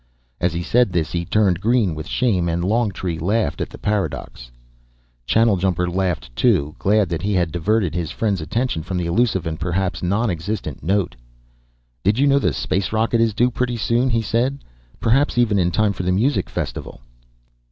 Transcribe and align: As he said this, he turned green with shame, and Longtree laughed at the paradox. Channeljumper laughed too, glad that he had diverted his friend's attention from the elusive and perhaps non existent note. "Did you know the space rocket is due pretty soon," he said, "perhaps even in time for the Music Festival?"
As 0.39 0.51
he 0.53 0.63
said 0.63 0.91
this, 0.91 1.11
he 1.11 1.25
turned 1.25 1.61
green 1.61 1.93
with 1.93 2.07
shame, 2.07 2.49
and 2.49 2.63
Longtree 2.65 3.19
laughed 3.19 3.61
at 3.61 3.69
the 3.69 3.77
paradox. 3.77 4.49
Channeljumper 5.27 5.87
laughed 5.87 6.35
too, 6.35 6.75
glad 6.79 7.07
that 7.09 7.21
he 7.21 7.33
had 7.35 7.51
diverted 7.51 7.93
his 7.93 8.09
friend's 8.09 8.41
attention 8.41 8.81
from 8.81 8.97
the 8.97 9.05
elusive 9.05 9.45
and 9.45 9.59
perhaps 9.59 10.01
non 10.01 10.31
existent 10.31 10.81
note. 10.81 11.15
"Did 12.03 12.17
you 12.17 12.25
know 12.25 12.39
the 12.39 12.51
space 12.51 12.91
rocket 12.91 13.21
is 13.21 13.35
due 13.35 13.51
pretty 13.51 13.77
soon," 13.77 14.09
he 14.09 14.23
said, 14.23 14.63
"perhaps 14.99 15.37
even 15.37 15.59
in 15.59 15.69
time 15.69 15.93
for 15.93 16.01
the 16.01 16.11
Music 16.11 16.49
Festival?" 16.49 17.01